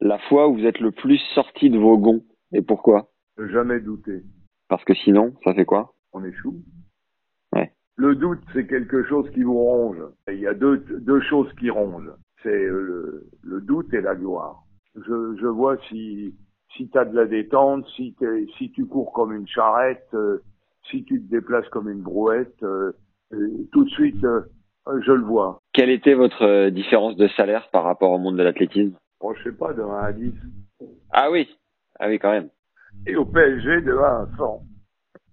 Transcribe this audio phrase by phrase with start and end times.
[0.00, 3.10] La fois où vous êtes le plus sorti de vos gonds, et pourquoi?
[3.50, 4.22] Jamais douter.
[4.68, 5.94] Parce que sinon, ça fait quoi?
[6.12, 6.62] On échoue.
[7.54, 7.72] Ouais.
[7.96, 10.02] Le doute, c'est quelque chose qui vous ronge.
[10.28, 12.12] Et il y a deux, deux choses qui rongent.
[12.42, 14.62] C'est le, le doute et la gloire.
[14.94, 16.34] Je, je vois si,
[16.76, 20.42] si tu as de la détente, si, t'es- si tu cours comme une charrette, euh,
[20.90, 22.92] si tu te déplaces comme une brouette, euh,
[23.32, 24.42] euh, tout de suite, euh,
[25.00, 25.58] je le vois.
[25.72, 28.96] Quelle était votre euh, différence de salaire par rapport au monde de l'athlétisme?
[29.20, 30.32] Bon, je sais pas, de 1 à 10.
[31.10, 31.48] Ah oui,
[31.98, 32.50] ah oui quand même.
[33.06, 34.62] Et au PSG, de 1 à 100.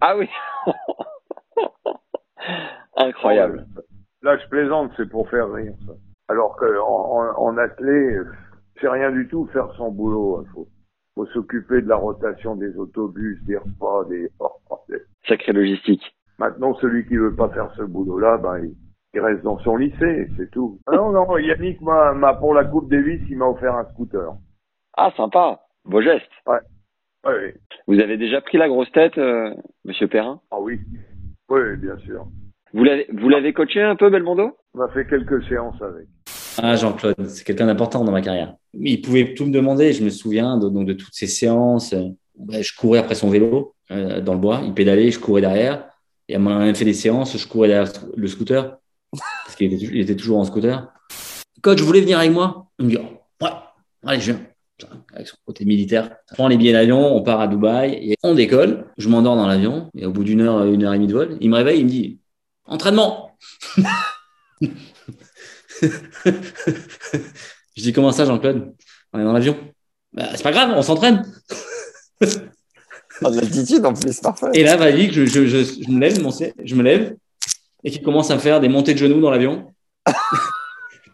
[0.01, 0.29] Ah oui.
[2.95, 3.67] Incroyable.
[4.21, 5.93] Là, je plaisante, c'est pour faire rire, ça.
[6.27, 7.55] Alors que en, en,
[8.81, 10.43] c'est rien du tout faire son boulot.
[10.43, 10.67] Il faut,
[11.13, 14.31] faut s'occuper de la rotation des autobus, des repas, des...
[15.27, 16.15] Sacrée logistique.
[16.39, 18.75] Maintenant, celui qui veut pas faire ce boulot-là, ben, il,
[19.15, 20.79] il reste dans son lycée, c'est tout.
[20.87, 24.33] Ah Non, non, Yannick m'a, pour la Coupe Davis, il m'a offert un scooter.
[24.97, 25.61] Ah sympa.
[25.85, 26.29] Beau geste.
[26.45, 26.59] Ouais.
[27.87, 29.51] Vous avez déjà pris la grosse tête, euh,
[29.83, 30.41] Monsieur Perrin?
[30.51, 30.79] Ah oui.
[31.49, 32.27] Oui, bien sûr.
[32.73, 34.57] Vous l'avez vous l'avez coaché un peu Belmondo?
[34.73, 36.07] On a fait quelques séances avec.
[36.61, 38.55] Ah, Jean-Claude, c'est quelqu'un d'important dans ma carrière.
[38.73, 39.93] Il pouvait tout me demander.
[39.93, 41.93] Je me souviens de, donc, de toutes ces séances.
[42.37, 44.61] Ouais, je courais après son vélo euh, dans le bois.
[44.63, 45.89] Il pédalait, je courais derrière.
[46.27, 48.77] Et à un moment, on a fait des séances, je courais derrière le scooter.
[49.55, 50.85] Parce qu'il était, il était toujours en scooter.
[51.61, 52.67] Coach, vous voulez venir avec moi?
[52.77, 53.51] Il me dit oh, Ouais,
[54.05, 54.41] allez, je viens.
[55.13, 56.17] Avec son côté militaire.
[56.31, 58.91] On prend les billets d'avion, on part à Dubaï et on décolle.
[58.97, 59.89] Je m'endors dans l'avion.
[59.95, 61.85] Et au bout d'une heure, une heure et demie de vol, il me réveille, il
[61.85, 62.19] me dit
[62.65, 63.37] Entraînement
[65.81, 65.87] Je
[67.77, 68.73] dis comment ça, Jean-Claude?
[69.13, 69.57] On est dans l'avion.
[70.11, 71.25] Bah, c'est pas grave, on s'entraîne.
[73.23, 74.47] Ah, de l'altitude en plus, parfait.
[74.53, 76.19] Et là, va que je, je, je, je me lève,
[76.61, 77.15] je me lève,
[77.85, 79.71] et qu'il commence à faire des montées de genoux dans l'avion.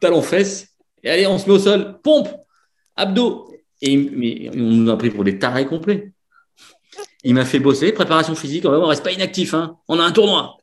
[0.01, 0.69] Talons fesses.
[1.03, 1.99] Et allez, on se met au sol.
[2.01, 2.29] Pompe
[2.95, 6.11] Abdos Et mais on nous a pris pour des tarés complets.
[7.23, 8.65] Il m'a fait bosser, préparation physique.
[8.65, 9.77] On reste pas inactif, hein.
[9.87, 10.57] On a un tournoi.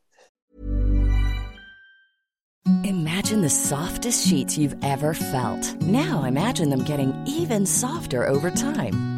[2.84, 5.76] Imagine the softest sheets you've ever felt.
[5.82, 9.17] Now imagine them getting even softer over time.